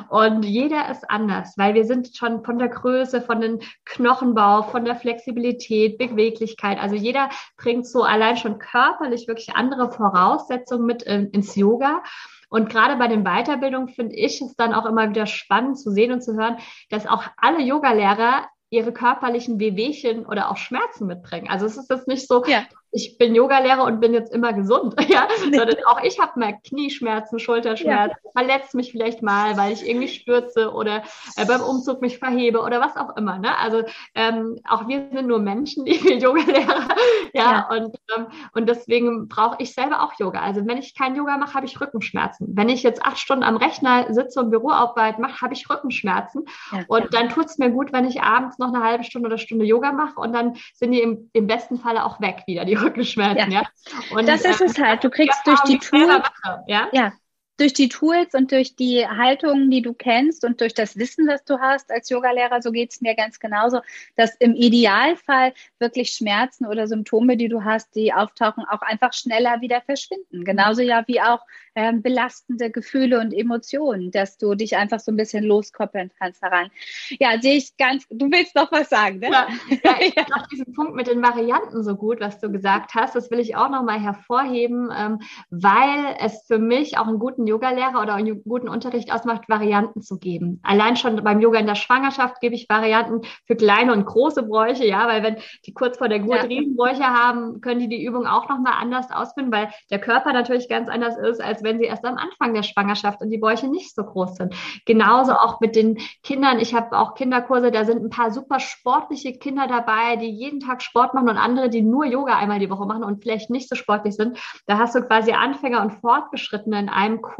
[0.08, 4.86] Und jeder ist anders, weil wir sind schon von der Größe, von den Knochenbau, von
[4.86, 6.78] der Flexibilität, Beweglichkeit.
[6.80, 12.02] Also jeder bringt so allein schon körperlich wirklich andere Voraussetzungen mit ins Yoga.
[12.48, 16.12] Und gerade bei den Weiterbildungen finde ich es dann auch immer wieder spannend zu sehen
[16.12, 16.58] und zu hören,
[16.90, 21.48] dass auch alle Yogalehrer ihre körperlichen Wehwehchen oder auch Schmerzen mitbringen.
[21.48, 24.94] Also es ist jetzt nicht so, ja ich bin Yogalehrer und bin jetzt immer gesund,
[25.08, 28.30] ja, sondern auch ich habe mal Knieschmerzen, Schulterschmerzen, ja.
[28.32, 31.02] verletze mich vielleicht mal, weil ich irgendwie stürze oder
[31.36, 33.38] äh, beim Umzug mich verhebe oder was auch immer.
[33.38, 33.56] Ne?
[33.58, 33.82] Also
[34.14, 36.88] ähm, auch wir sind nur Menschen, die wir Yogalehrer,
[37.34, 37.68] ja, ja.
[37.68, 40.40] und ähm, und deswegen brauche ich selber auch Yoga.
[40.40, 42.48] Also wenn ich kein Yoga mache, habe ich Rückenschmerzen.
[42.56, 46.44] Wenn ich jetzt acht Stunden am Rechner sitze und Büroarbeit mache, habe ich Rückenschmerzen.
[46.72, 49.38] Ja, und dann tut es mir gut, wenn ich abends noch eine halbe Stunde oder
[49.38, 52.77] Stunde Yoga mache und dann sind die im, im besten Falle auch weg wieder die
[52.82, 53.62] Rückenschmerzen, ja.
[53.62, 54.16] ja.
[54.16, 55.04] Und, das ist äh, es halt.
[55.04, 56.22] Du kriegst durch die Tour,
[56.66, 56.88] ja?
[56.92, 57.12] ja,
[57.58, 61.44] durch die Tools und durch die Haltungen, die du kennst und durch das Wissen, das
[61.44, 63.80] du hast als Yogalehrer, so geht es mir ganz genauso,
[64.16, 69.60] dass im Idealfall wirklich Schmerzen oder Symptome, die du hast, die auftauchen, auch einfach schneller
[69.60, 70.44] wieder verschwinden.
[70.44, 71.40] Genauso ja wie auch
[71.74, 76.70] ähm, belastende Gefühle und Emotionen, dass du dich einfach so ein bisschen loskoppeln kannst daran.
[77.18, 79.30] Ja, sehe ich ganz, du willst noch was sagen, ne?
[79.30, 79.48] Ja,
[79.84, 83.14] ja ich finde auch diesen Punkt mit den Varianten so gut, was du gesagt hast.
[83.14, 88.00] Das will ich auch nochmal hervorheben, ähm, weil es für mich auch einen guten Yogalehrer
[88.00, 90.60] oder einen guten Unterricht ausmacht, Varianten zu geben.
[90.62, 94.86] Allein schon beim Yoga in der Schwangerschaft gebe ich Varianten für kleine und große Bräuche,
[94.86, 96.48] ja, weil wenn die kurz vor der Geburt ja.
[96.48, 100.88] Riesenbräuche haben, können die die Übung auch nochmal anders ausführen, weil der Körper natürlich ganz
[100.88, 104.04] anders ist, als wenn sie erst am Anfang der Schwangerschaft und die Bäuche nicht so
[104.04, 104.54] groß sind.
[104.86, 106.58] Genauso auch mit den Kindern.
[106.58, 110.82] Ich habe auch Kinderkurse, da sind ein paar super sportliche Kinder dabei, die jeden Tag
[110.82, 113.74] Sport machen und andere, die nur Yoga einmal die Woche machen und vielleicht nicht so
[113.74, 114.38] sportlich sind.
[114.66, 117.37] Da hast du quasi Anfänger und Fortgeschrittene in einem Kurs.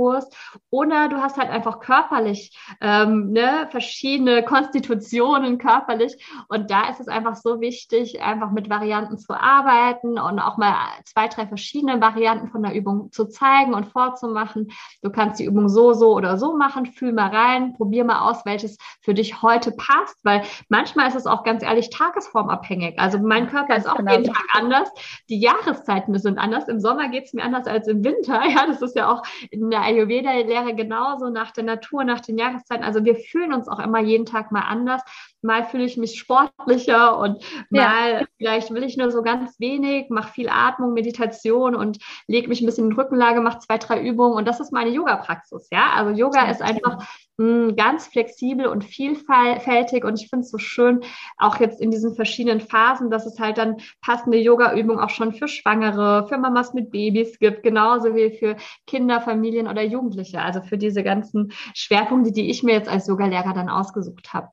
[0.70, 6.22] Oder du hast halt einfach körperlich ähm, ne, verschiedene Konstitutionen körperlich.
[6.48, 10.74] Und da ist es einfach so wichtig, einfach mit Varianten zu arbeiten und auch mal
[11.04, 14.68] zwei, drei verschiedene Varianten von der Übung zu zeigen und vorzunehmen zu machen.
[15.02, 16.86] Du kannst die Übung so, so oder so machen.
[16.86, 21.26] Fühl mal rein, probier mal aus, welches für dich heute passt, weil manchmal ist es
[21.26, 22.98] auch ganz ehrlich tagesformabhängig.
[22.98, 24.12] Also mein Körper ist auch genau.
[24.12, 24.90] jeden Tag anders.
[25.28, 26.68] Die Jahreszeiten sind anders.
[26.68, 28.42] Im Sommer geht es mir anders als im Winter.
[28.48, 32.84] Ja, das ist ja auch in der Ayurveda-Lehre genauso nach der Natur, nach den Jahreszeiten.
[32.84, 35.02] Also wir fühlen uns auch immer jeden Tag mal anders.
[35.42, 38.26] Mal fühle ich mich sportlicher und mal ja.
[38.36, 42.66] vielleicht will ich nur so ganz wenig, mache viel Atmung, Meditation und lege mich ein
[42.66, 45.68] bisschen in Rückenlage, mache zwei, drei Übungen und das ist meine Yoga-Praxis.
[45.70, 47.06] Ja, also Yoga ja, ist einfach
[47.38, 51.00] mh, ganz flexibel und vielfältig und ich finde es so schön,
[51.36, 55.48] auch jetzt in diesen verschiedenen Phasen, dass es halt dann passende Yoga-Übungen auch schon für
[55.48, 60.42] Schwangere, für Mamas mit Babys gibt, genauso wie für Kinder, Familien oder Jugendliche.
[60.42, 64.48] Also für diese ganzen Schwerpunkte, die ich mir jetzt als Yogalehrer dann ausgesucht habe.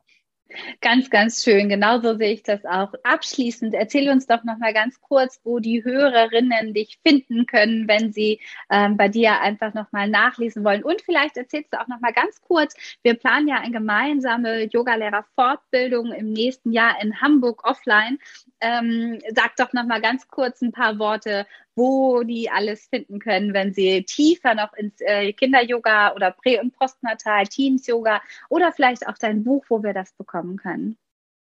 [0.82, 1.70] Ganz, ganz schön.
[1.70, 2.94] Genauso sehe ich das auch.
[3.04, 8.12] Abschließend erzähl uns doch noch mal ganz kurz, wo die Hörerinnen dich finden können, wenn
[8.12, 8.40] sie
[8.70, 10.84] ähm, bei dir einfach noch mal nachlesen wollen.
[10.84, 12.76] Und vielleicht erzählst du auch noch mal ganz kurz.
[13.04, 18.20] Wir planen ja eine gemeinsame Yogalehrer-Fortbildung im nächsten Jahr in Hamburg offline.
[18.66, 23.54] Ähm, sag doch noch mal ganz kurz ein paar Worte, wo die alles finden können,
[23.54, 29.20] wenn sie tiefer noch ins äh, Kinder-Yoga oder Prä- und Postnatal, Teens-Yoga oder vielleicht auch
[29.20, 30.98] dein Buch, wo wir das bekommen können.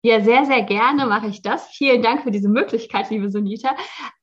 [0.05, 1.69] Ja, sehr, sehr gerne mache ich das.
[1.69, 3.73] Vielen Dank für diese Möglichkeit, liebe Sunita.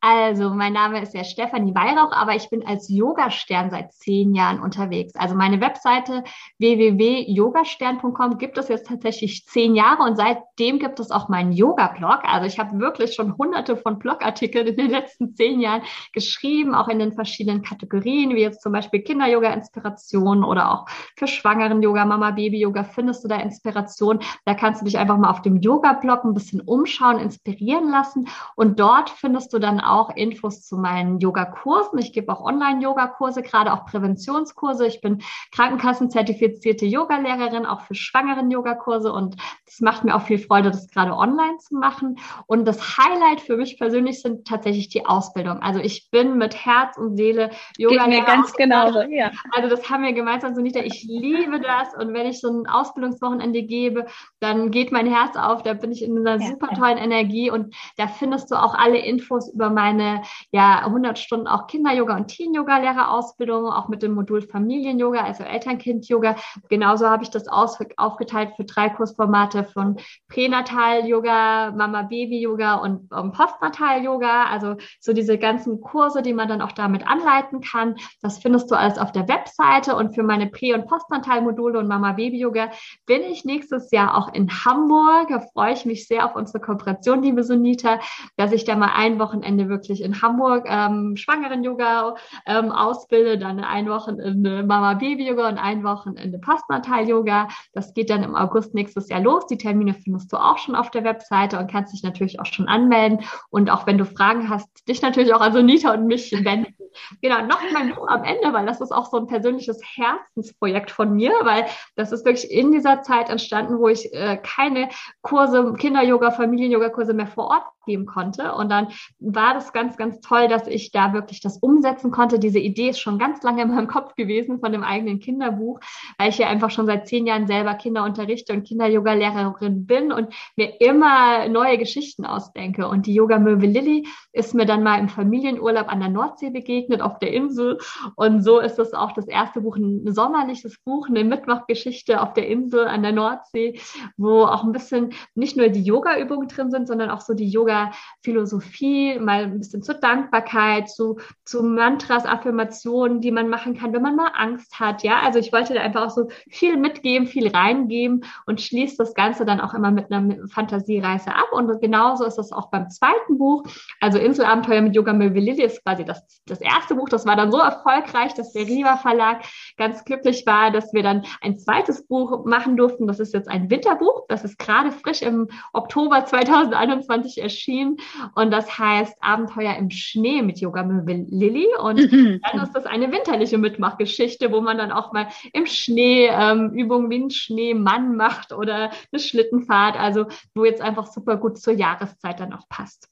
[0.02, 4.60] Also, mein Name ist ja Stefanie Weihrauch, aber ich bin als Yogastern seit zehn Jahren
[4.60, 5.14] unterwegs.
[5.14, 6.22] Also meine Webseite
[6.58, 12.24] www.yogastern.com gibt es jetzt tatsächlich zehn Jahre und seitdem gibt es auch meinen Yoga-Blog.
[12.24, 15.80] Also ich habe wirklich schon hunderte von Blogartikeln in den letzten zehn Jahren
[16.12, 22.04] geschrieben, auch in den verschiedenen Kategorien, wie jetzt zum Beispiel Kinder-Yoga-Inspiration oder auch für Schwangeren-Yoga,
[22.04, 24.18] Mama-Baby-Yoga findest du da Inspiration.
[24.44, 28.28] Da kannst du dich einfach mal auf dem Yoga-Blog ein bisschen umschauen, inspirieren lassen.
[28.56, 31.98] Und dort findest du dann auch Infos zu meinen Yoga-Kursen.
[32.00, 34.86] Ich gebe auch Online-Yoga-Kurse, gerade auch Präventionskurse.
[34.86, 39.12] Ich bin Krankenkassenzertifizierte Yoga-Lehrerin, auch für schwangeren Yogakurse.
[39.12, 42.18] Und es macht mir auch viel Freude, das gerade online zu machen.
[42.46, 45.62] Und das Highlight für mich persönlich sind tatsächlich die Ausbildung.
[45.62, 48.06] Also ich bin mit Herz und Seele Yoga.
[48.06, 49.30] Geht mir ganz genauso, ja.
[49.52, 50.74] Also das haben wir gemeinsam so nicht.
[50.76, 51.94] Ich liebe das.
[51.94, 54.06] Und wenn ich so ein Ausbildungswochenende gebe,
[54.40, 55.59] dann geht mein Herz auf.
[55.62, 57.04] Da bin ich in einer ja, super tollen ja.
[57.04, 57.50] Energie.
[57.50, 62.28] Und da findest du auch alle Infos über meine ja 100 Stunden auch Kinder-Yoga und
[62.28, 66.36] Teen-Yoga-Lehrerausbildung, auch mit dem Modul Familien-Yoga, also Elternkind-Yoga.
[66.68, 69.96] Genauso habe ich das aufgeteilt für drei Kursformate von
[70.28, 74.44] Pränatal-Yoga, Mama-Baby-Yoga und um, Postnatal-Yoga.
[74.44, 77.96] Also so diese ganzen Kurse, die man dann auch damit anleiten kann.
[78.22, 79.96] Das findest du alles auf der Webseite.
[79.96, 82.70] Und für meine Prä- und Postnatal-Module und Mama-Baby-Yoga
[83.06, 85.28] bin ich nächstes Jahr auch in Hamburg.
[85.28, 88.00] Da freue ich mich sehr auf unsere Kooperation, liebe Sunita,
[88.36, 92.14] dass ich da mal ein Wochenende wirklich in Hamburg ähm, Schwangeren-Yoga
[92.46, 97.48] ähm, ausbilde, dann ein Wochenende Mama-Baby-Yoga und ein Wochenende Postnatal-Yoga.
[97.72, 99.46] Das geht dann im August nächstes Jahr los.
[99.46, 102.68] Die Termine findest du auch schon auf der Webseite und kannst dich natürlich auch schon
[102.68, 103.20] anmelden.
[103.50, 106.74] Und auch wenn du Fragen hast, dich natürlich auch an Sonita und mich wenden.
[107.22, 111.14] Genau, noch mein Buch am Ende, weil das ist auch so ein persönliches Herzensprojekt von
[111.14, 114.88] mir, weil das ist wirklich in dieser Zeit entstanden, wo ich äh, keine
[115.22, 115.39] Kurse,
[115.74, 118.54] Kinder-Yoga, Familien-Yoga-Kurse mehr vor Ort geben konnte.
[118.54, 122.38] Und dann war das ganz, ganz toll, dass ich da wirklich das umsetzen konnte.
[122.38, 125.80] Diese Idee ist schon ganz lange in meinem Kopf gewesen von dem eigenen Kinderbuch,
[126.18, 130.32] weil ich ja einfach schon seit zehn Jahren selber Kinder unterrichte und Kinder-Yoga-Lehrerin bin und
[130.56, 132.86] mir immer neue Geschichten ausdenke.
[132.88, 137.18] Und die Yoga-Möwe Lilly ist mir dann mal im Familienurlaub an der Nordsee begegnet, auf
[137.18, 137.78] der Insel.
[138.14, 142.46] Und so ist es auch das erste Buch, ein sommerliches Buch, eine Mittwochgeschichte auf der
[142.46, 143.80] Insel an der Nordsee,
[144.16, 147.70] wo auch ein bisschen nicht nur die Yoga-Übungen drin sind, sondern auch so die Yoga
[147.70, 154.02] Yoga-Philosophie, mal ein bisschen zur Dankbarkeit, zu, zu Mantras, Affirmationen, die man machen kann, wenn
[154.02, 155.02] man mal Angst hat.
[155.02, 159.14] Ja, also ich wollte da einfach auch so viel mitgeben, viel reingeben und schließe das
[159.14, 161.52] Ganze dann auch immer mit einer Fantasiereise ab.
[161.52, 163.64] Und genauso ist es auch beim zweiten Buch.
[164.00, 167.08] Also Inselabenteuer mit Yoga Möwe Lilly ist quasi das, das erste Buch.
[167.08, 169.42] Das war dann so erfolgreich, dass der Riva Verlag
[169.76, 173.06] ganz glücklich war, dass wir dann ein zweites Buch machen durften.
[173.06, 174.24] Das ist jetzt ein Winterbuch.
[174.28, 177.98] Das ist gerade frisch im Oktober 2021 erschienen
[178.34, 182.40] und das heißt Abenteuer im Schnee mit Yoga Möwe Lilly und mhm.
[182.42, 187.10] dann ist das eine winterliche Mitmachgeschichte, wo man dann auch mal im Schnee ähm, Übungen
[187.10, 192.40] wie ein Schneemann macht oder eine Schlittenfahrt, also wo jetzt einfach super gut zur Jahreszeit
[192.40, 193.08] dann auch passt.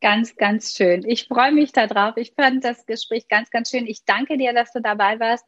[0.00, 1.04] Ganz, ganz schön.
[1.04, 2.16] Ich freue mich darauf.
[2.16, 3.86] Ich fand das Gespräch ganz, ganz schön.
[3.86, 5.44] Ich danke dir, dass du dabei warst.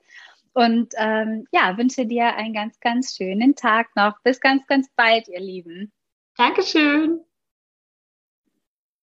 [0.52, 4.20] Und ähm, ja, wünsche dir einen ganz, ganz schönen Tag noch.
[4.22, 5.92] Bis ganz, ganz bald, ihr Lieben.
[6.36, 7.20] Dankeschön.